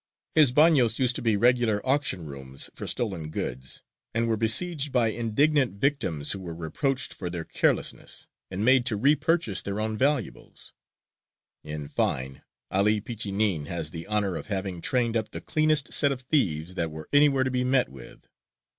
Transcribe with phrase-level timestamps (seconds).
[0.33, 3.83] His bagnios used to be regular auction rooms for stolen goods,
[4.15, 8.95] and were besieged by indignant victims, who were reproached for their carelessness, and made to
[8.95, 10.73] re purchase their own valuables:
[11.63, 12.41] in fine,
[12.71, 16.89] 'Ali Pichinin "has the honour of having trained up the cleanest set of thieves that
[16.89, 18.27] were anywhere to be met with."